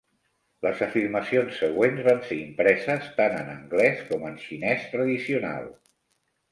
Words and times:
Les 0.65 0.79
afirmacions 0.85 1.59
següents 1.65 2.01
van 2.09 2.25
ser 2.31 2.39
impreses 2.45 3.13
tant 3.21 3.39
en 3.43 3.55
anglès 3.59 4.05
com 4.13 4.27
en 4.33 4.43
xinès 4.49 4.91
tradicional. 4.97 5.75